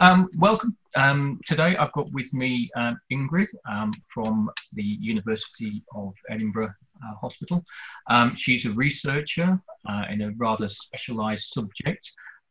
[0.00, 0.76] Um, welcome.
[0.94, 7.14] Um, today I've got with me um, Ingrid um, from the University of Edinburgh uh,
[7.14, 7.64] Hospital.
[8.10, 12.10] Um, she's a researcher uh, in a rather specialised subject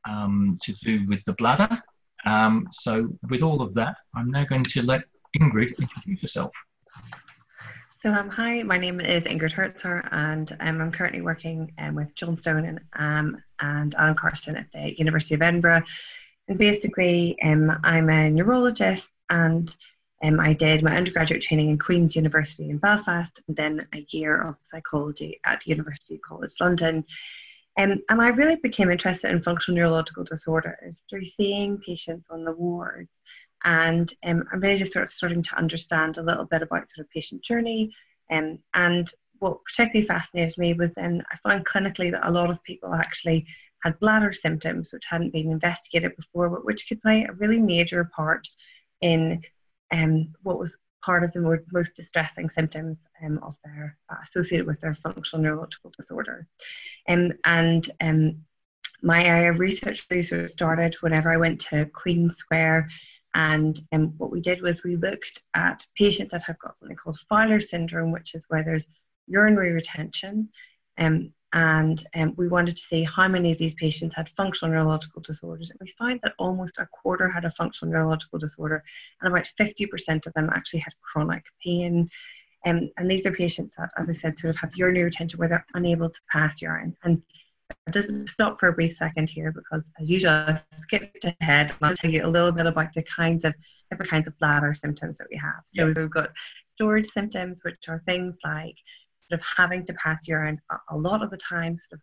[0.10, 1.70] um, to do with the bladder.
[2.72, 5.04] so, with all of that, I'm now going to let
[5.40, 6.52] Ingrid introduce herself.
[7.94, 12.14] So, um, hi, my name is Ingrid Hoeritzauer, and um, I'm currently working um, with
[12.16, 15.84] Jon Stone and, and Alan Carson at the University of Edinburgh.
[16.48, 19.76] And basically, um, I'm a neurologist, and
[20.24, 24.42] um, I did my undergraduate training in Queen's University in Belfast, and then a year
[24.42, 27.04] of psychology at University College London.
[27.78, 32.54] Um, and I really became interested in functional neurological disorders through seeing patients on the
[32.54, 33.20] wards
[33.66, 37.06] and um, I'm really just sort of starting to understand a little bit about sort
[37.06, 37.94] of patient journey.
[38.32, 42.64] Um, and what particularly fascinated me was then I found clinically that a lot of
[42.64, 43.46] people actually
[43.86, 48.10] had bladder symptoms which hadn't been investigated before, but which could play a really major
[48.16, 48.48] part
[49.02, 49.42] in
[49.92, 54.66] um, what was part of the more, most distressing symptoms um, of their uh, associated
[54.66, 56.48] with their functional neurological disorder.
[57.08, 58.38] Um, and um,
[59.04, 62.90] my area of research really sort of started whenever I went to Queen Square
[63.36, 67.20] and um, what we did was we looked at patients that have got something called
[67.30, 68.88] Fowler syndrome, which is where there's
[69.28, 70.50] urinary retention.
[70.98, 75.22] Um, and um, we wanted to see how many of these patients had functional neurological
[75.22, 75.72] disorders.
[75.72, 78.84] And we found that almost a quarter had a functional neurological disorder,
[79.22, 82.10] and about 50% of them actually had chronic pain.
[82.66, 85.48] Um, and these are patients that, as I said, sort of have urinary retention where
[85.48, 86.94] they're unable to pass urine.
[87.06, 87.22] And
[87.88, 91.74] I just stop for a brief second here because, as usual, I skipped ahead.
[91.82, 93.56] I'll tell you a little bit about the kinds of
[93.90, 95.62] different kinds of bladder symptoms that we have.
[95.66, 96.32] So we've got
[96.70, 98.76] storage symptoms, which are things like
[99.30, 100.60] sort of having to pass urine
[100.90, 102.02] a lot of the time, sort of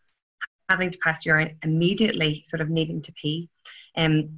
[0.71, 3.49] having to pass urine immediately, sort of needing to pee,
[3.97, 4.31] um,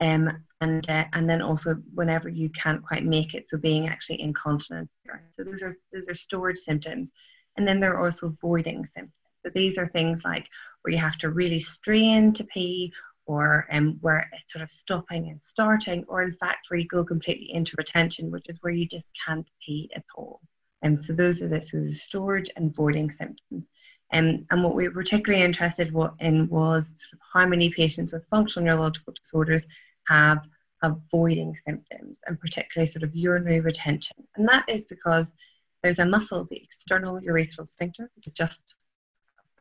[0.00, 4.20] um, and uh, and then also whenever you can't quite make it, so being actually
[4.20, 4.90] incontinent.
[5.30, 7.10] So those are those are storage symptoms,
[7.56, 9.12] and then there are also voiding symptoms.
[9.44, 10.46] So these are things like
[10.82, 12.92] where you have to really strain to pee,
[13.26, 17.04] or um, where it's sort of stopping and starting, or in fact where you go
[17.04, 20.40] completely into retention, which is where you just can't pee at all.
[20.84, 23.64] Um, so those are the of storage and voiding symptoms.
[24.12, 28.28] Um, and what we were particularly interested in was sort of how many patients with
[28.28, 29.66] functional neurological disorders
[30.06, 30.40] have
[30.82, 34.16] avoiding symptoms, and particularly sort of urinary retention.
[34.36, 35.34] And that is because
[35.82, 38.74] there's a muscle, the external urethral sphincter, which is just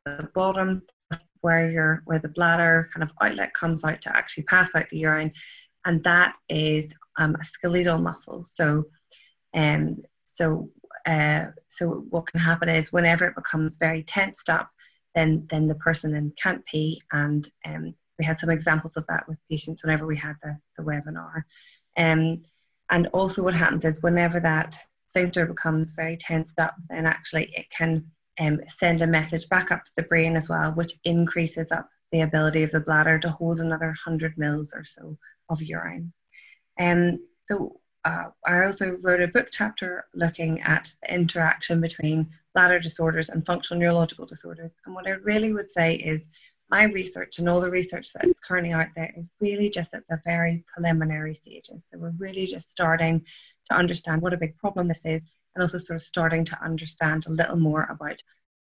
[0.05, 0.83] the bottom
[1.41, 4.97] where your where the bladder kind of outlet comes out to actually pass out the
[4.97, 5.31] urine,
[5.85, 8.45] and that is um, a skeletal muscle.
[8.45, 8.85] So,
[9.53, 10.69] um, so
[11.05, 14.69] uh, so what can happen is whenever it becomes very tensed up,
[15.15, 19.27] then then the person then can't pee, and um, we had some examples of that
[19.27, 21.43] with patients whenever we had the, the webinar.
[21.97, 22.43] Um,
[22.89, 27.65] and also what happens is whenever that sphincter becomes very tensed up, then actually it
[27.75, 28.05] can
[28.39, 32.21] um, send a message back up to the brain as well, which increases up the
[32.21, 35.17] ability of the bladder to hold another 100 mils or so
[35.49, 36.13] of urine.
[36.79, 42.79] Um, so uh, I also wrote a book chapter looking at the interaction between bladder
[42.79, 44.73] disorders and functional neurological disorders.
[44.85, 46.27] And what I really would say is
[46.69, 50.03] my research and all the research that is currently out there is really just at
[50.09, 51.85] the very preliminary stages.
[51.89, 53.23] So we're really just starting
[53.69, 55.23] to understand what a big problem this is
[55.55, 58.21] and also sort of starting to understand a little more about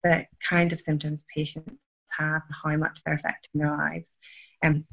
[0.04, 1.80] the kind of symptoms patients
[2.12, 4.14] have and how much they're affecting their lives.
[4.64, 4.86] Um,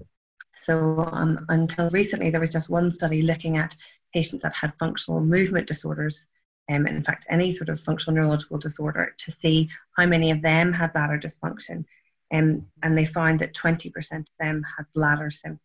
[0.65, 3.77] so um, until recently, there was just one study looking at
[4.13, 6.27] patients that had functional movement disorders,
[6.71, 10.73] um, in fact, any sort of functional neurological disorder, to see how many of them
[10.73, 11.85] had bladder dysfunction.
[12.33, 15.61] Um, and they found that 20% of them had bladder symptoms.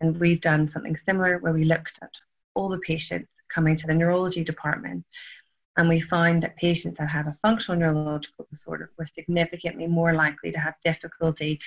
[0.00, 2.12] And we've done something similar where we looked at
[2.54, 5.04] all the patients coming to the neurology department.
[5.76, 10.50] And we found that patients that have a functional neurological disorder were significantly more likely
[10.52, 11.60] to have difficulty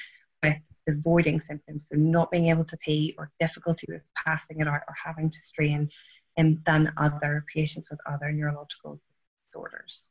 [0.44, 4.67] with the voiding symptoms, so not being able to pee or difficulty with passing it
[4.67, 5.90] out or having to strain,
[6.38, 9.00] um, than other patients with other neurological
[9.47, 10.08] disorders.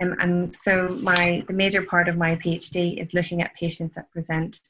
[0.00, 4.10] Um, and so my the major part of my PhD is looking at patients that
[4.12, 4.60] present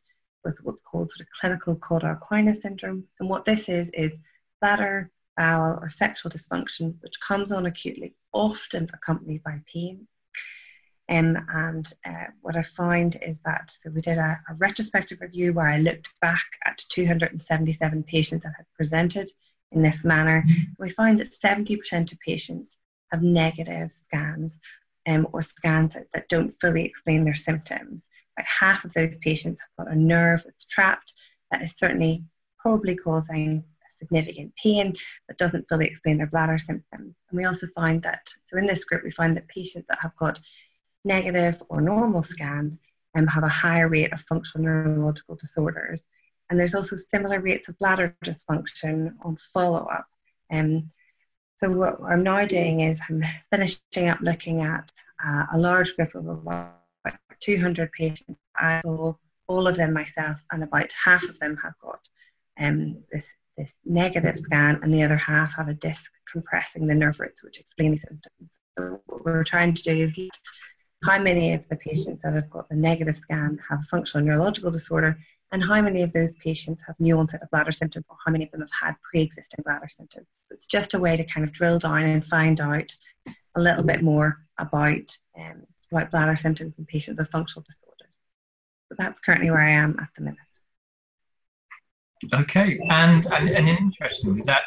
[0.45, 3.05] with what's called sort of clinical Cauda equina syndrome.
[3.21, 4.13] And what this is is
[4.61, 10.07] bladder, bowel, or sexual dysfunction, which comes on acutely, often accompanied by pain.
[11.11, 15.55] Um, and uh, what I find is that so we did a, a, retrospective review
[15.55, 19.31] where I looked back at 277 patients that had presented
[19.73, 20.45] in this manner.
[20.47, 20.63] Mm-hmm.
[20.79, 22.77] We find that 70% of patients
[23.11, 24.59] have negative scans
[25.07, 28.05] um, or scans that, that don't fully explain their symptoms.
[28.37, 31.15] About half of those patients have got a nerve that's trapped
[31.51, 32.25] that is certainly
[32.59, 33.65] probably causing
[33.99, 34.95] significant pain
[35.27, 37.17] but doesn't fully explain their bladder symptoms.
[37.31, 40.17] And we also find that, so in this group, we find that patients that have
[40.17, 40.39] got
[41.09, 42.79] negative or normal scans
[43.17, 46.09] um, have a higher rate of functional neurological disorders.
[46.49, 50.07] And there's also similar rates of bladder dysfunction on follow up.
[50.53, 50.91] Um,
[51.59, 54.93] so, what I'm now doing is I'm finishing up looking at
[55.25, 56.75] uh, a large group of about
[57.41, 58.39] 200 patients.
[58.57, 59.15] I saw
[59.49, 62.01] all of them myself, and about half of them have got
[62.61, 67.19] um, this this negative scan, and the other half have a disc compressing the nerve
[67.19, 68.59] roots, which explain the symptoms.
[68.79, 70.17] So what we're trying to do is
[71.05, 75.19] how many of the patients that have got the negative scan have functional neurological disorder,
[75.53, 78.45] and how many of those patients have new onset of bladder symptoms, or how many
[78.45, 80.27] of them have had pre-existing bladder symptoms.
[80.51, 82.95] It's just a way to kind of drill down and find out
[83.55, 88.13] a little bit more about um, about bladder symptoms in patients with functional disorders.
[88.89, 90.39] So that's currently where I am at the minute.
[92.35, 94.63] Okay, and and, and interestingly, that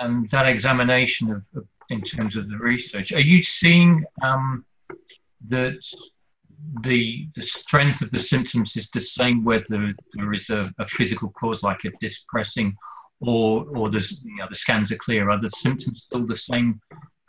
[0.00, 4.64] um, that examination of, of, in terms of the research, are you seeing um,
[5.48, 5.78] that
[6.82, 11.30] the the strength of the symptoms is the same whether there is a, a physical
[11.30, 12.76] cause like a disc pressing,
[13.20, 15.30] or or there's you know the scans are clear?
[15.30, 16.80] Are the symptoms still the same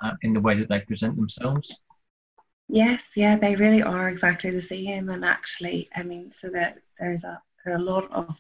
[0.04, 1.74] uh, in the way that they present themselves?
[2.68, 5.10] Yes, yeah, they really are exactly the same.
[5.10, 8.40] And actually, I mean, so that there's a there are a lot of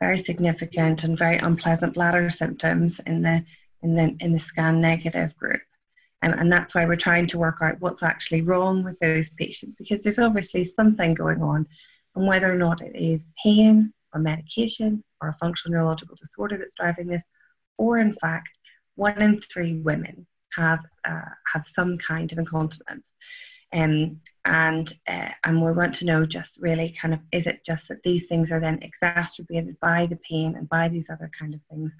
[0.00, 3.44] very significant and very unpleasant bladder symptoms in the
[3.82, 5.62] in the in the scan negative group.
[6.24, 9.76] Um, and that's why we're trying to work out what's actually wrong with those patients
[9.76, 11.66] because there's obviously something going on
[12.16, 16.74] and whether or not it is pain or medication or a functional neurological disorder that's
[16.74, 17.24] driving this
[17.76, 18.48] or in fact
[18.94, 23.12] one in three women have uh, have some kind of incontinence
[23.74, 27.88] um, and uh, and we want to know just really kind of is it just
[27.88, 31.60] that these things are then exacerbated by the pain and by these other kind of
[31.68, 31.92] things,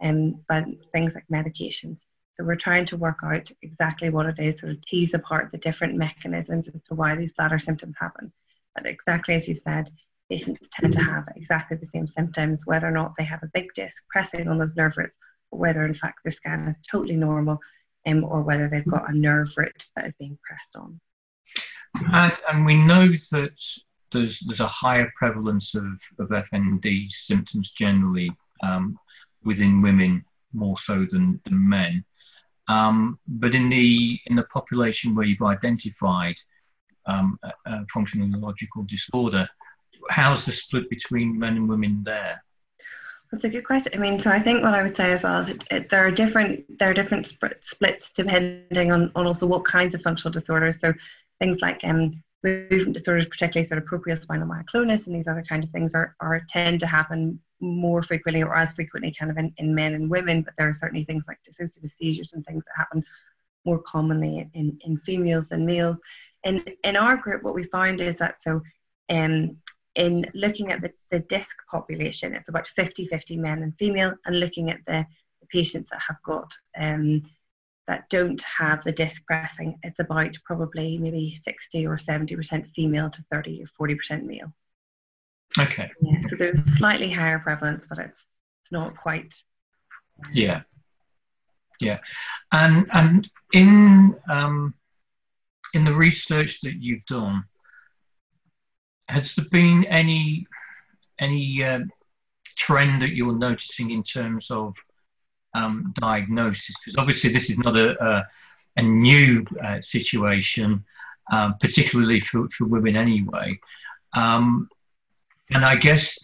[0.00, 1.98] and um, but things like medications.
[2.36, 5.58] So we're trying to work out exactly what it is, sort of tease apart the
[5.58, 8.32] different mechanisms as to why these bladder symptoms happen.
[8.74, 9.90] But exactly as you said,
[10.28, 13.72] patients tend to have exactly the same symptoms, whether or not they have a big
[13.74, 15.16] disc pressing on those nerve roots,
[15.50, 17.60] or whether in fact their scan is totally normal,
[18.06, 21.00] um, or whether they've got a nerve root that is being pressed on.
[22.12, 23.60] And, and we know that
[24.12, 25.84] there's there's a higher prevalence of,
[26.18, 28.30] of FND symptoms generally
[28.62, 28.98] um,
[29.44, 32.04] within women more so than, than men.
[32.68, 36.36] Um, but in the in the population where you've identified
[37.06, 39.48] um, a, a functional neurological disorder,
[40.08, 42.42] how's the split between men and women there?
[43.30, 43.92] That's a good question.
[43.94, 46.06] I mean, so I think what I would say as well is it, it, there
[46.06, 50.32] are different there are different sp- splits depending on, on also what kinds of functional
[50.32, 50.80] disorders.
[50.80, 50.92] So
[51.40, 55.70] things like um, movement disorders, particularly sort of propriospinal myoclonus and these other kind of
[55.70, 59.74] things are, are tend to happen more frequently or as frequently kind of in, in
[59.74, 63.04] men and women, but there are certainly things like dissociative seizures and things that happen
[63.64, 66.00] more commonly in, in females than males.
[66.44, 68.60] In, in our group, what we found is that so
[69.08, 69.56] um,
[69.94, 74.40] in looking at the, the disc population, it's about 50 50 men and female, and
[74.40, 75.06] looking at the,
[75.40, 77.22] the patients that have got um,
[77.86, 83.24] that don't have the disc pressing, it's about probably maybe 60 or 70% female to
[83.30, 84.52] 30 or 40% male.
[85.58, 85.90] Okay.
[86.00, 88.24] Yeah, so there's slightly higher prevalence, but it's
[88.62, 89.34] it's not quite.
[90.32, 90.62] Yeah.
[91.80, 91.98] Yeah,
[92.52, 94.74] and and in um,
[95.74, 97.44] in the research that you've done,
[99.08, 100.46] has there been any
[101.18, 101.80] any uh,
[102.56, 104.74] trend that you're noticing in terms of
[105.54, 108.26] um, diagnosis because obviously this is not a, a,
[108.76, 110.84] a new uh, situation,
[111.30, 113.58] um, particularly for, for women anyway.
[114.14, 114.68] Um,
[115.50, 116.18] and I guess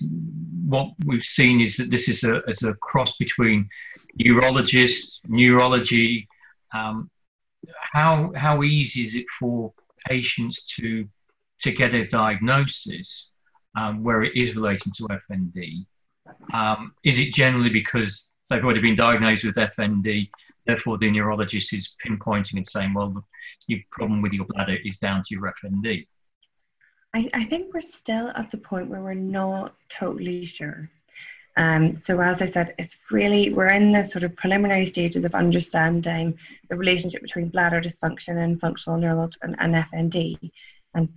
[0.64, 3.68] what we've seen is that this is a, is a cross between
[4.20, 6.28] urologists, neurology.
[6.72, 7.10] Um,
[7.92, 9.72] how, how easy is it for
[10.06, 11.06] patients to,
[11.62, 13.32] to get a diagnosis
[13.76, 15.84] um, where it is relating to FND?
[16.54, 20.28] Um, is it generally because they've already been diagnosed with FND.
[20.66, 23.24] Therefore, the neurologist is pinpointing and saying, well,
[23.68, 26.06] your problem with your bladder is down to your FND.
[27.14, 30.88] I, I think we're still at the point where we're not totally sure.
[31.56, 35.34] Um, so as I said, it's really we're in the sort of preliminary stages of
[35.34, 36.38] understanding
[36.68, 40.50] the relationship between bladder dysfunction and functional neural and, and FND,
[40.94, 41.08] and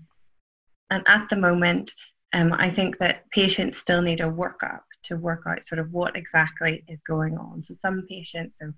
[0.89, 1.91] and at the moment,
[2.33, 6.15] um, I think that patients still need a workup to work out sort of what
[6.15, 7.63] exactly is going on.
[7.63, 8.73] So some patients, so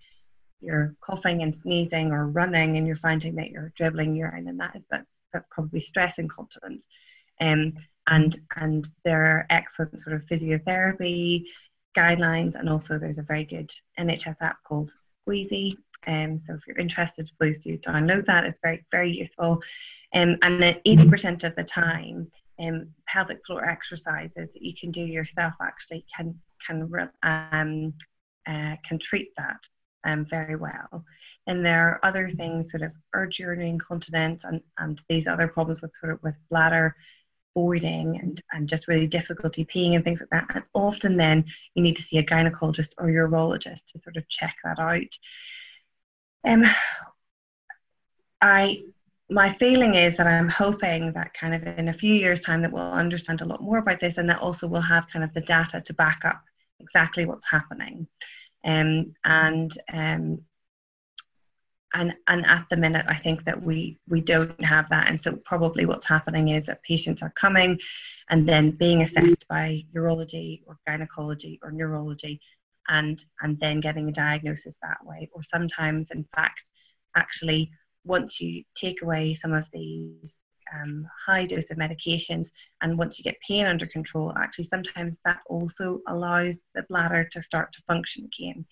[0.61, 4.75] you're coughing and sneezing or running and you're finding that you're dribbling urine and that
[4.75, 6.87] is that's that's probably stress incontinence.
[7.41, 7.73] Um,
[8.07, 11.45] and and there are excellent sort of physiotherapy
[11.97, 14.91] guidelines, and also there's a very good NHS app called
[15.27, 15.77] Squeezy.
[16.07, 18.43] Um, so if you're interested, please do download that.
[18.43, 19.61] It's very, very useful.
[20.13, 25.01] Um, and then 80% of the time, um, pelvic floor exercises that you can do
[25.01, 27.93] yourself actually can can um,
[28.47, 29.57] uh, can treat that
[30.05, 31.03] um, very well.
[31.47, 35.81] And there are other things, sort of urge urinary incontinence and, and these other problems
[35.81, 36.95] with sort of with bladder
[37.55, 40.55] voiding and, and just really difficulty peeing and things like that.
[40.55, 44.55] And often then you need to see a gynecologist or urologist to sort of check
[44.63, 45.17] that out.
[46.45, 46.65] Um,
[48.41, 48.83] I
[49.29, 52.71] my feeling is that I'm hoping that kind of in a few years' time that
[52.71, 55.41] we'll understand a lot more about this and that also we'll have kind of the
[55.41, 56.43] data to back up
[56.79, 58.07] exactly what's happening.
[58.63, 60.41] Um, and um,
[61.95, 65.09] and and at the minute I think that we we don't have that.
[65.09, 67.79] And so probably what's happening is that patients are coming
[68.29, 72.39] and then being assessed by urology or gynecology or neurology
[72.89, 75.29] and and then getting a diagnosis that way.
[75.33, 76.69] Or sometimes in fact
[77.15, 77.71] actually
[78.03, 80.35] once you take away some of these
[80.73, 82.49] um, high dose of medications
[82.81, 87.41] and once you get pain under control actually sometimes that also allows the bladder to
[87.41, 88.65] start to function again.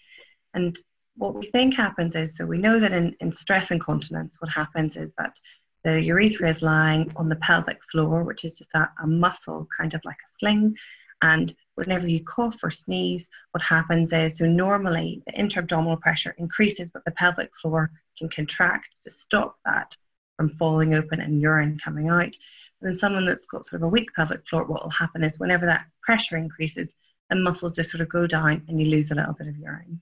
[0.55, 0.77] And
[1.15, 4.95] what we think happens is so we know that in, in stress incontinence what happens
[4.95, 5.37] is that
[5.83, 9.93] the urethra is lying on the pelvic floor which is just a, a muscle kind
[9.93, 10.75] of like a sling
[11.23, 16.91] and whenever you cough or sneeze, what happens is so normally the intra-abdominal pressure increases,
[16.91, 19.95] but the pelvic floor can contract to stop that
[20.35, 22.35] from falling open and urine coming out.
[22.81, 25.39] And in someone that's got sort of a weak pelvic floor, what will happen is
[25.39, 26.93] whenever that pressure increases,
[27.29, 30.01] the muscles just sort of go down and you lose a little bit of urine.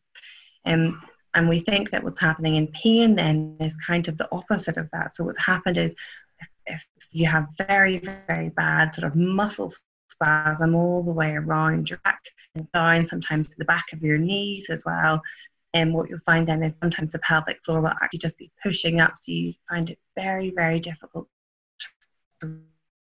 [0.66, 1.02] Um,
[1.34, 4.90] and we think that what's happening in pain then is kind of the opposite of
[4.92, 5.14] that.
[5.14, 5.96] So what's happened is
[6.66, 9.72] if, if you have very, very bad sort of muscle
[10.12, 12.22] spasm all the way around your back
[12.56, 15.22] and down, sometimes to the back of your knees as well.
[15.74, 19.00] And what you'll find then is sometimes the pelvic floor will actually just be pushing
[19.00, 21.30] up, so you find it very, very difficult
[22.42, 22.60] to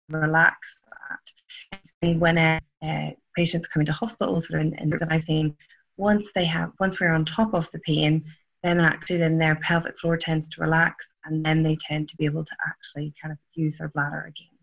[0.09, 1.79] relax that.
[2.01, 5.55] And when uh, uh, patients come into hospitals, and, and that I've seen,
[5.97, 8.23] once they have, once we're on top of the pain,
[8.63, 12.25] then actually then their pelvic floor tends to relax, and then they tend to be
[12.25, 14.57] able to actually kind of use their bladder again.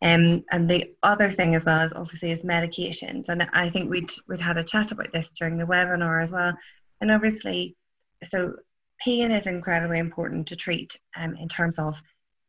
[0.00, 3.28] Um, and the other thing as well is obviously is medications.
[3.28, 6.52] And I think we'd we'd had a chat about this during the webinar as well.
[7.00, 7.76] And obviously,
[8.22, 8.54] so
[9.00, 12.00] pain is incredibly important to treat um, in terms of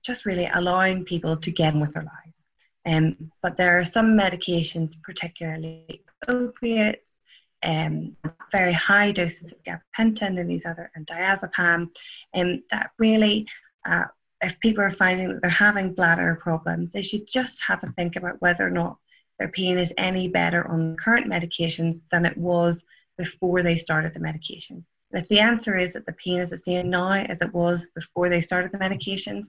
[0.04, 2.46] just really allowing people to get on with their lives.
[2.86, 7.18] Um, but there are some medications, particularly opiates,
[7.64, 8.16] um,
[8.52, 11.90] very high doses of gabapentin and these other and diazepam,
[12.34, 13.48] and that really
[13.86, 14.06] uh,
[14.42, 18.16] if people are finding that they're having bladder problems, they should just have a think
[18.16, 18.98] about whether or not
[19.38, 22.84] their pain is any better on current medications than it was
[23.18, 24.86] before they started the medications.
[25.12, 27.88] And if the answer is that the pain is the same now as it was
[27.96, 29.48] before they started the medications,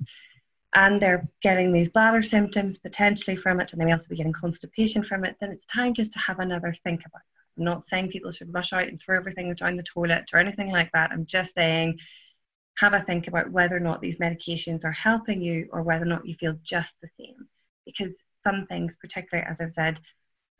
[0.74, 4.32] and they're getting these bladder symptoms potentially from it, and they may also be getting
[4.32, 7.39] constipation from it, then it's time just to have another think about that.
[7.60, 10.90] Not saying people should rush out and throw everything down the toilet or anything like
[10.92, 11.10] that.
[11.12, 11.98] I'm just saying
[12.78, 16.08] have a think about whether or not these medications are helping you or whether or
[16.08, 17.46] not you feel just the same.
[17.84, 20.00] Because some things, particularly as I've said,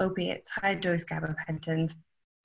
[0.00, 1.92] opiates, high dose gabapentins,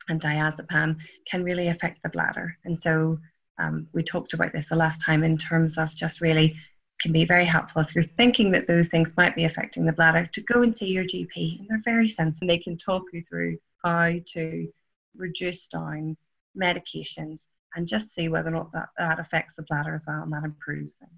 [0.07, 0.97] and diazepam
[1.29, 2.57] can really affect the bladder.
[2.63, 3.19] And so
[3.57, 6.55] um, we talked about this the last time in terms of just really
[7.01, 10.29] can be very helpful if you're thinking that those things might be affecting the bladder
[10.33, 11.59] to go and see your GP.
[11.59, 12.47] And they're very sensitive.
[12.47, 14.68] They can talk you through how to
[15.15, 16.18] reduce down
[16.60, 17.44] medications
[17.75, 20.44] and just see whether or not that, that affects the bladder as well and that
[20.44, 21.12] improves things.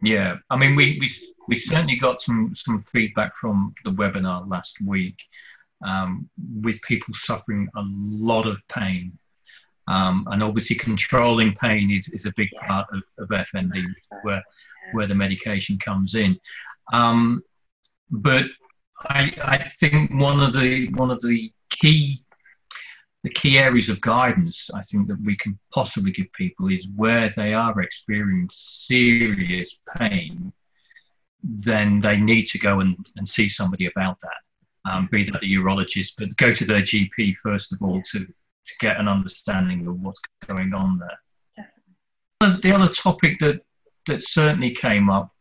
[0.00, 1.10] Yeah, I mean, we, we,
[1.48, 5.18] we certainly got some, some feedback from the webinar last week
[5.84, 6.28] um,
[6.60, 9.18] with people suffering a lot of pain.
[9.88, 12.62] Um, and obviously, controlling pain is, is a big yes.
[12.68, 13.82] part of, of FND,
[14.22, 14.44] where,
[14.92, 16.38] where the medication comes in.
[16.92, 17.42] Um,
[18.10, 18.44] but
[19.00, 22.22] I, I think one of the one of the key
[23.24, 27.30] the key areas of guidance I think that we can possibly give people is where
[27.34, 30.52] they are experiencing serious pain,
[31.42, 35.46] then they need to go and, and see somebody about that, um, be that a
[35.46, 40.00] urologist, but go to their GP first of all to, to get an understanding of
[40.00, 41.66] what's going on there.
[42.40, 42.70] Definitely.
[42.70, 43.60] The other topic that,
[44.06, 45.32] that certainly came up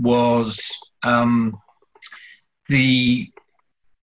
[0.00, 0.60] was
[1.02, 1.58] um,
[2.68, 3.30] the,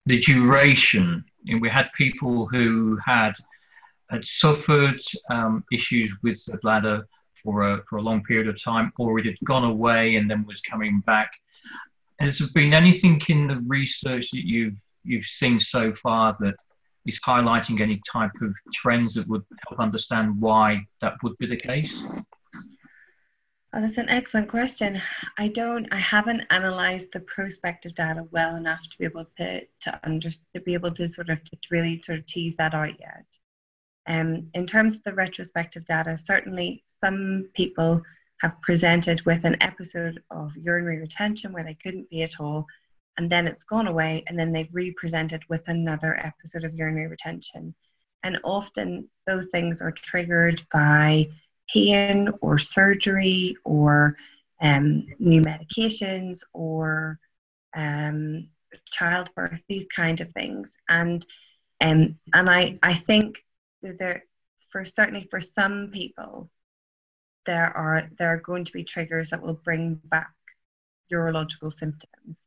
[0.05, 1.25] the duration
[1.59, 3.33] we had people who had
[4.09, 7.07] had suffered um, issues with the bladder
[7.43, 10.45] for a, for a long period of time, or it had gone away and then
[10.45, 11.31] was coming back.
[12.19, 16.55] Has there been anything in the research that you've you've seen so far that
[17.05, 21.57] is highlighting any type of trends that would help understand why that would be the
[21.57, 22.01] case?
[23.75, 25.01] Oh, that's an excellent question.
[25.39, 29.99] I don't, I haven't analysed the prospective data well enough to be able to to
[30.03, 33.25] under, to be able to sort of to really sort of tease that out yet.
[34.05, 38.03] Um, in terms of the retrospective data, certainly some people
[38.41, 42.67] have presented with an episode of urinary retention where they couldn't be at all,
[43.17, 47.73] and then it's gone away, and then they've re-presented with another episode of urinary retention.
[48.21, 51.29] And often those things are triggered by
[51.71, 54.15] pain or surgery or
[54.61, 57.19] um, new medications or
[57.75, 58.47] um,
[58.91, 60.75] childbirth, these kind of things.
[60.89, 61.25] And
[61.81, 63.37] um, and I, I think
[63.81, 64.23] that there
[64.69, 66.49] for certainly for some people
[67.45, 70.31] there are there are going to be triggers that will bring back
[71.11, 72.41] urological symptoms.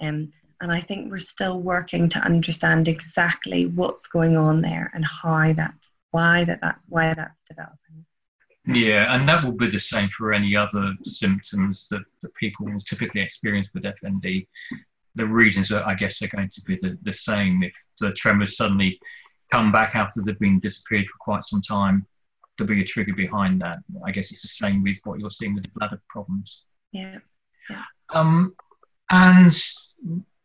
[0.00, 5.04] Um, and I think we're still working to understand exactly what's going on there and
[5.04, 8.04] how that's why that that's why that's developing.
[8.66, 12.80] Yeah, and that will be the same for any other symptoms that, that people will
[12.82, 14.46] typically experience with FND.
[15.16, 17.62] The reasons are, I guess, are going to be the, the same.
[17.62, 19.00] If the tremors suddenly
[19.50, 22.06] come back after they've been disappeared for quite some time,
[22.56, 23.78] there'll be a trigger behind that.
[24.04, 26.62] I guess it's the same with what you're seeing with the bladder problems.
[26.92, 27.18] Yeah.
[27.68, 27.82] yeah.
[28.10, 28.54] Um,
[29.10, 29.54] and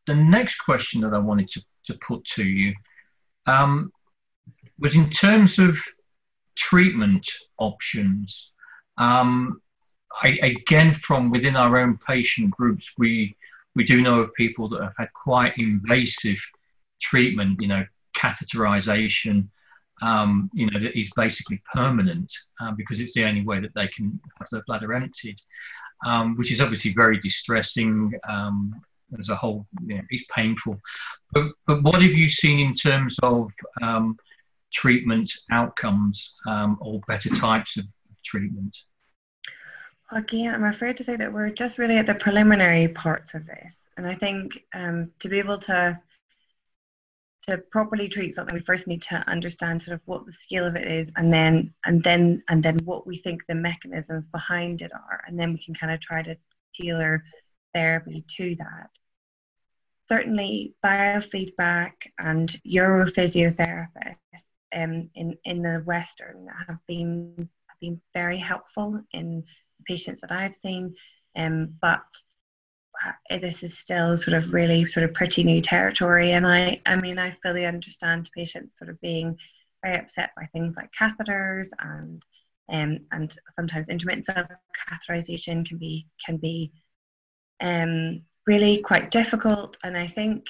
[0.08, 2.74] the next question that I wanted to, to put to you
[3.46, 3.92] um,
[4.80, 5.78] was in terms of
[6.58, 7.28] treatment
[7.60, 8.54] options.
[8.98, 9.62] Um,
[10.22, 13.36] I, again, from within our own patient groups, we
[13.76, 16.40] we do know of people that have had quite invasive
[17.00, 17.62] treatment.
[17.62, 17.86] You know,
[18.18, 19.48] catheterization.
[20.02, 23.88] Um, you know, that is basically permanent uh, because it's the only way that they
[23.88, 25.38] can have their bladder emptied,
[26.06, 28.76] um, which is obviously very distressing um,
[29.18, 29.66] as a whole.
[29.86, 30.80] You know, it's painful.
[31.34, 34.18] But, but what have you seen in terms of um,
[34.78, 37.86] treatment outcomes um, or better types of
[38.24, 38.78] treatment?
[40.12, 43.76] Again, I'm afraid to say that we're just really at the preliminary parts of this.
[43.98, 46.00] And I think um, to be able to
[47.48, 50.76] to properly treat something, we first need to understand sort of what the scale of
[50.76, 54.92] it is, and then and then and then what we think the mechanisms behind it
[54.94, 56.36] are, and then we can kind of try to
[56.80, 57.24] tailor
[57.74, 58.90] therapy to that.
[60.10, 69.02] Certainly, biofeedback and urophysiotherapists um, in in the Western have been have been very helpful
[69.14, 69.44] in
[69.86, 70.96] patients that I've seen,
[71.36, 72.04] um, but
[73.06, 76.32] uh, this is still sort of really sort of pretty new territory.
[76.32, 79.38] And I I mean I fully understand patients sort of being
[79.84, 82.24] very upset by things like catheters and
[82.70, 86.72] um, and sometimes intermittent catheterization can be can be
[87.62, 89.78] um, really quite difficult.
[89.84, 90.46] And I think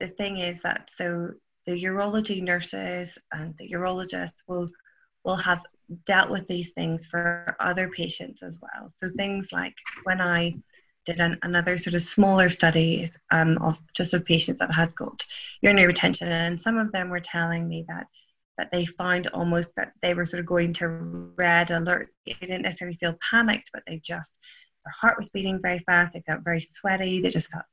[0.00, 1.30] the thing is that so
[1.66, 4.68] the urology nurses and the urologists will
[5.24, 5.60] will have
[6.06, 8.90] dealt with these things for other patients as well.
[8.98, 10.54] So things like when I
[11.04, 15.24] did an, another sort of smaller studies um, of just of patients that had got
[15.60, 18.06] urinary retention, and some of them were telling me that
[18.58, 20.88] that they found almost that they were sort of going to
[21.36, 22.10] red alert.
[22.26, 24.38] They didn't necessarily feel panicked, but they just
[24.84, 26.14] their heart was beating very fast.
[26.14, 27.20] They felt very sweaty.
[27.20, 27.64] They just felt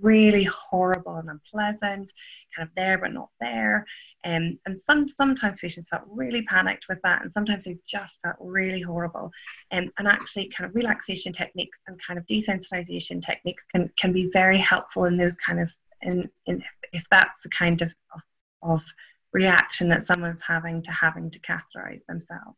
[0.00, 2.12] really horrible and unpleasant,
[2.54, 3.86] kind of there but not there.
[4.24, 8.36] Um, and some sometimes patients felt really panicked with that, and sometimes they just felt
[8.40, 9.30] really horrible.
[9.70, 14.28] Um, and actually, kind of relaxation techniques and kind of desensitization techniques can can be
[14.32, 18.22] very helpful in those kind of in, in if that's the kind of, of,
[18.62, 18.84] of
[19.32, 22.56] reaction that someone's having to having to catheterize themselves.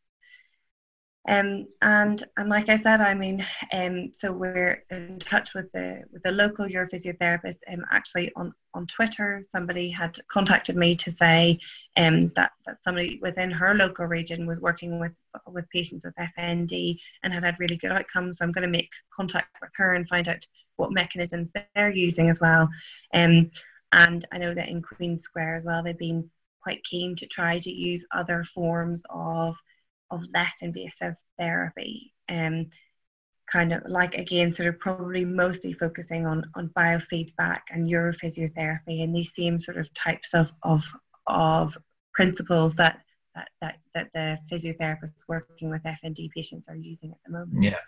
[1.29, 6.03] Um, and and like I said, I mean, um, so we're in touch with the
[6.13, 7.59] with the local urophysiotherapist.
[7.71, 11.59] Um, actually on on Twitter, somebody had contacted me to say
[11.99, 15.13] um, that that somebody within her local region was working with
[15.47, 18.39] with patients with FND and had had really good outcomes.
[18.39, 22.31] So I'm going to make contact with her and find out what mechanisms they're using
[22.31, 22.67] as well.
[23.13, 23.51] Um,
[23.93, 26.31] and I know that in Queen Square as well, they've been
[26.63, 29.57] quite keen to try to use other forms of
[30.11, 32.13] of less invasive therapy.
[32.29, 32.71] Um,
[33.51, 39.15] kind of like again, sort of probably mostly focusing on on biofeedback and neurophysiotherapy and
[39.15, 40.85] these same sort of types of of
[41.27, 41.77] of
[42.13, 43.01] principles that
[43.35, 47.63] that that, that the physiotherapists working with FND patients are using at the moment.
[47.63, 47.79] Yeah,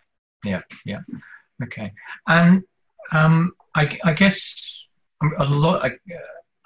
[0.45, 1.01] yeah, yeah.
[1.63, 1.93] Okay,
[2.27, 2.63] and
[3.13, 4.89] um, I, I guess
[5.39, 5.91] a lot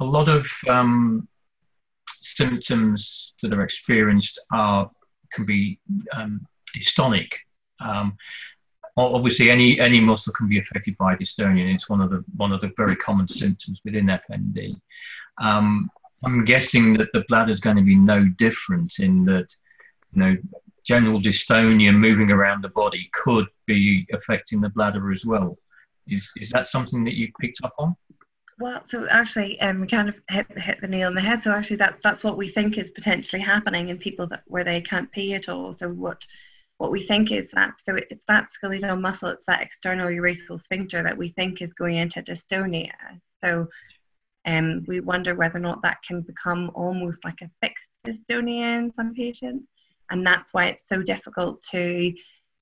[0.01, 1.29] a lot of um,
[2.21, 4.91] symptoms that are experienced are
[5.33, 5.79] can be
[6.13, 7.29] um, dystonic.
[7.81, 8.17] Um,
[8.97, 11.75] obviously, any any muscle can be affected by dystonia.
[11.75, 14.81] It's one of the one of the very common symptoms within FND.
[15.39, 15.91] Um,
[16.25, 19.49] I'm guessing that the bladder is going to be no different in that,
[20.13, 20.37] you know,
[20.85, 25.59] general dystonia moving around the body could be affecting the bladder as well.
[26.07, 27.97] Is, is that something that you picked up on?
[28.59, 31.43] Well, so actually, um, we kind of hit, hit the nail on the head.
[31.43, 34.81] So actually, that that's what we think is potentially happening in people that where they
[34.81, 35.75] can't pee at all.
[35.75, 36.27] So what
[36.79, 41.03] what we think is that so it's that skeletal muscle, it's that external urethral sphincter
[41.03, 42.93] that we think is going into dystonia.
[43.45, 43.69] So
[44.47, 48.93] um, we wonder whether or not that can become almost like a fixed dystonia in
[48.95, 49.67] some patients,
[50.11, 52.15] and that's why it's so difficult to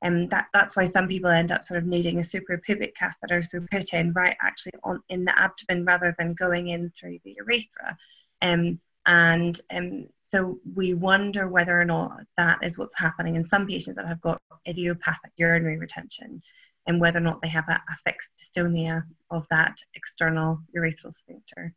[0.04, 3.66] and that, that's why some people end up sort of needing a suprapubic catheter, so
[3.70, 7.96] put in right actually on in the abdomen rather than going in through the urethra.
[8.42, 13.66] Um, and um, so we wonder whether or not that is what's happening in some
[13.66, 16.42] patients that have got idiopathic urinary retention
[16.86, 21.72] and whether or not they have a, a fixed dystonia of that external urethral sphincter.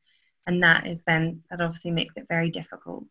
[0.47, 3.05] And that is then, that obviously makes it very difficult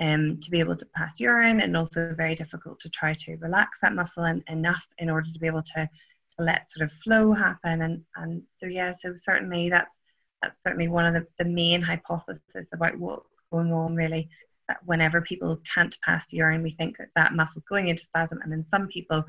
[0.00, 3.80] um, to be able to pass urine and also very difficult to try to relax
[3.80, 5.88] that muscle in, enough in order to be able to,
[6.36, 10.00] to let sort of flow happen and, and so yeah so certainly that's
[10.42, 14.28] that's certainly one of the, the main hypotheses about what's going on really
[14.68, 18.52] that whenever people can't pass urine we think that that muscle's going into spasm and
[18.52, 19.22] in some people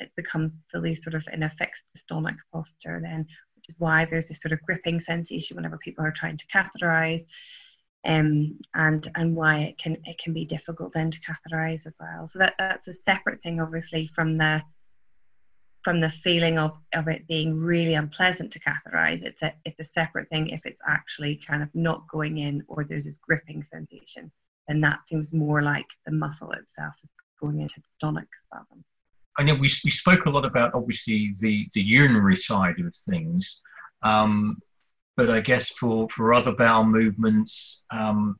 [0.00, 4.28] it becomes fully sort of in a fixed dystonic posture then which is why there's
[4.28, 7.22] this sort of gripping sensation whenever people are trying to catheterize
[8.06, 12.28] um, and and why it can it can be difficult then to catheterize as well.
[12.28, 14.62] So that that's a separate thing, obviously, from the
[15.82, 19.22] from the feeling of, of it being really unpleasant to catheterize.
[19.22, 22.84] It's a it's a separate thing if it's actually kind of not going in or
[22.84, 24.30] there's this gripping sensation.
[24.68, 27.10] Then that seems more like the muscle itself is
[27.40, 28.84] going into dystonic spasm.
[29.38, 33.62] I know we, we spoke a lot about obviously the, the urinary side of things.
[34.02, 34.58] Um,
[35.16, 38.38] but I guess for, for other bowel movements, um,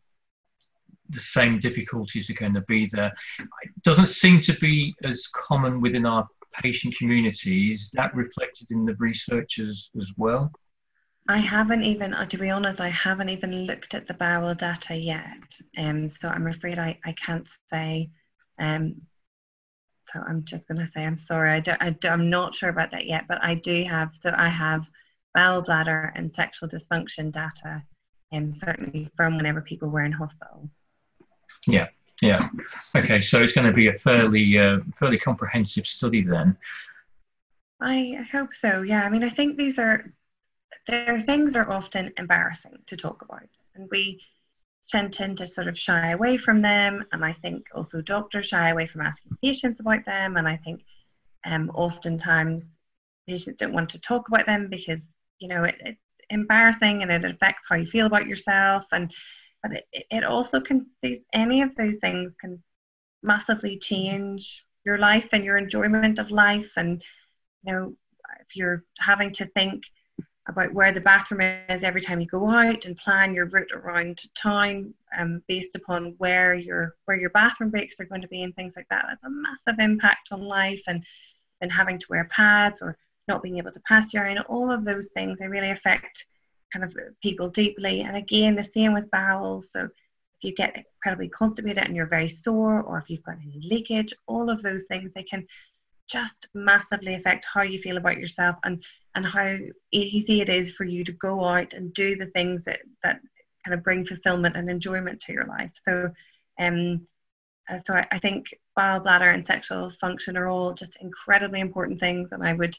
[1.10, 3.12] the same difficulties are going to be there.
[3.38, 6.26] It doesn't seem to be as common within our
[6.62, 7.90] patient communities.
[7.94, 10.52] That reflected in the research as, well?
[11.28, 14.96] I haven't even, uh, to be honest, I haven't even looked at the bowel data
[14.96, 15.38] yet.
[15.76, 18.10] Um, so I'm afraid I, I can't say.
[18.58, 19.02] Um,
[20.12, 21.50] so I'm just going to say I'm sorry.
[21.52, 24.48] I don't, I, I'm not sure about that yet, but I do have, so I
[24.48, 24.82] have
[25.34, 27.82] bowel bladder and sexual dysfunction data,
[28.32, 30.68] and certainly from whenever people were in hospital.
[31.66, 31.88] Yeah,
[32.22, 32.48] yeah.
[32.96, 36.56] Okay, so it's going to be a fairly uh, fairly comprehensive study then.
[37.80, 38.82] I, I hope so.
[38.82, 40.12] Yeah, I mean, I think these are
[40.88, 44.20] there are things that are often embarrassing to talk about, and we
[44.88, 47.04] tend, tend to sort of shy away from them.
[47.12, 50.36] And I think also doctors shy away from asking patients about them.
[50.36, 50.82] And I think
[51.44, 52.78] um, oftentimes
[53.28, 55.00] patients don't want to talk about them because
[55.40, 56.00] you know it, it's
[56.30, 58.84] embarrassing and it affects how you feel about yourself.
[58.92, 59.12] And
[59.62, 62.62] but it, it also can these any of those things can
[63.22, 66.72] massively change your life and your enjoyment of life.
[66.76, 67.02] And
[67.64, 67.94] you know
[68.40, 69.82] if you're having to think
[70.48, 74.20] about where the bathroom is every time you go out and plan your route around
[74.34, 78.54] town um, based upon where your where your bathroom breaks are going to be and
[78.54, 81.04] things like that that's a massive impact on life and
[81.60, 82.96] and having to wear pads or
[83.28, 86.26] not being able to pass urine, all of those things, they really affect
[86.72, 88.00] kind of people deeply.
[88.02, 89.72] And again, the same with bowels.
[89.72, 89.90] So if
[90.42, 94.50] you get incredibly constipated and you're very sore, or if you've got any leakage, all
[94.50, 95.46] of those things, they can
[96.10, 98.82] just massively affect how you feel about yourself and
[99.14, 99.56] and how
[99.92, 103.20] easy it is for you to go out and do the things that that
[103.64, 105.70] kind of bring fulfillment and enjoyment to your life.
[105.74, 106.10] So
[106.58, 107.06] um
[107.70, 112.00] uh, so I, I think bowel bladder and sexual function are all just incredibly important
[112.00, 112.76] things and I would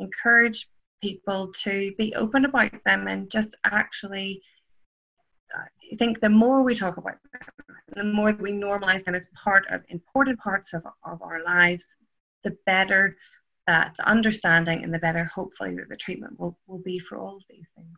[0.00, 0.68] encourage
[1.02, 4.42] people to be open about them and just actually
[5.56, 9.26] uh, I think the more we talk about them, the more we normalize them as
[9.34, 11.84] part of important parts of, of our lives,
[12.44, 13.16] the better
[13.66, 17.42] that understanding and the better hopefully that the treatment will, will be for all of
[17.48, 17.96] these things.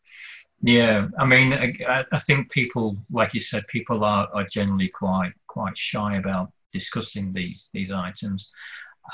[0.63, 5.33] Yeah, I mean, I, I think people, like you said, people are, are generally quite
[5.49, 8.53] quite shy about discussing these these items,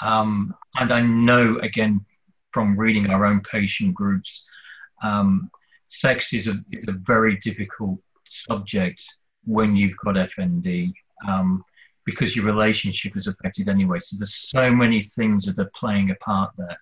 [0.03, 2.05] um, and I know again
[2.59, 4.45] from reading our own patient groups.
[5.05, 5.49] Um,
[5.87, 9.01] sex is a, is a very difficult subject
[9.45, 10.93] when you've got FND
[11.29, 11.63] um,
[12.05, 14.01] because your relationship is affected anyway.
[14.01, 16.77] So there's so many things that are playing a part there.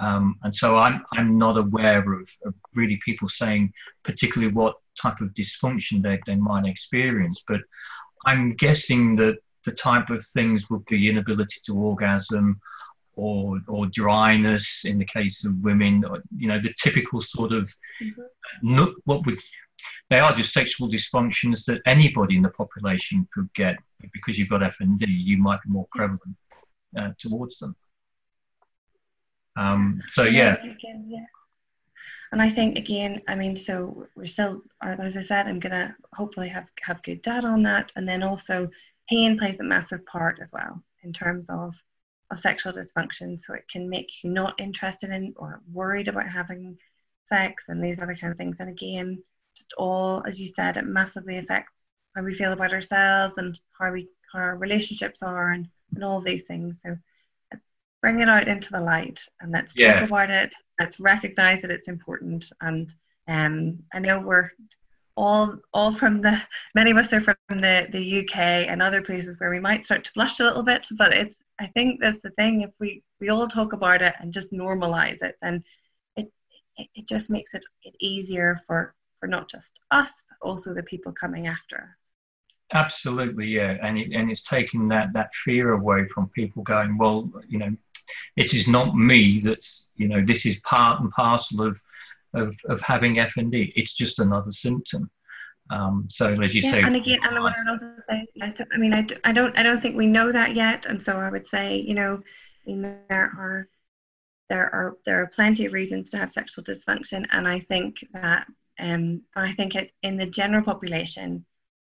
[0.00, 5.20] Um, and so I'm, I'm not aware of, of, really people saying particularly what type
[5.20, 7.60] of dysfunction they, they might experience, but
[8.26, 12.60] I'm guessing that the type of things would be inability to orgasm
[13.16, 17.70] or or dryness in the case of women or, you know the typical sort of
[18.02, 18.84] mm-hmm.
[19.04, 19.38] what would
[20.10, 23.76] they are just sexual dysfunctions that anybody in the population could get.
[24.12, 26.36] Because you've got FND, you might be more prevalent
[26.98, 27.74] uh, towards them.
[29.56, 30.56] Um, so yeah.
[30.56, 31.24] Again, yeah.
[32.32, 36.48] And I think again, I mean, so we're still, as I said, I'm gonna hopefully
[36.48, 38.70] have have good data on that, and then also
[39.08, 41.74] pain plays a massive part as well in terms of
[42.32, 43.38] of sexual dysfunction.
[43.38, 46.78] So it can make you not interested in or worried about having
[47.26, 48.56] sex and these other kind of things.
[48.58, 49.22] And again,
[49.56, 53.92] just all, as you said, it massively affects how we feel about ourselves and how
[53.92, 56.80] we how our relationships are and, and all these things.
[56.82, 56.96] So
[57.52, 60.00] let's bring it out into the light and let's yeah.
[60.00, 60.54] talk about it.
[60.80, 62.46] Let's recognize that it's important.
[62.62, 62.90] And
[63.28, 64.50] um, I know we're
[65.16, 66.40] all all from the
[66.74, 70.04] many of us are from the the UK and other places where we might start
[70.04, 73.28] to blush a little bit but it's I think that's the thing if we we
[73.28, 75.62] all talk about it and just normalize it then
[76.16, 76.30] it
[76.76, 80.82] it, it just makes it, it easier for for not just us but also the
[80.82, 82.10] people coming after us
[82.72, 87.30] absolutely yeah and it, and it's taking that that fear away from people going well
[87.48, 87.74] you know
[88.36, 91.80] it is not me that's you know this is part and parcel of
[92.34, 93.72] of, of having FND.
[93.76, 95.10] It's just another symptom.
[95.72, 98.76] Um, so as you yeah, say, and again, and what I'd also say, yes, I
[98.76, 101.46] mean, I, I don't, I don't think we know that yet, and so I would
[101.46, 102.20] say, you know,
[102.66, 103.68] I mean, there are,
[104.50, 108.46] there are, there are plenty of reasons to have sexual dysfunction, and I think that,
[108.78, 111.44] um, I think it in the general population,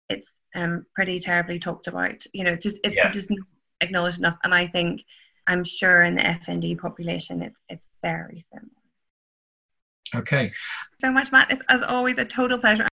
[0.10, 2.23] it's um pretty terribly talked about.
[2.34, 3.12] You know, it's just, it's yeah.
[3.12, 3.30] just
[3.80, 5.02] acknowledged enough, and I think,
[5.47, 8.71] I'm sure in the FND population, it's, it's very similar.
[10.13, 10.52] Okay.
[11.00, 11.52] So much, Matt.
[11.52, 12.88] It's as always a total pleasure.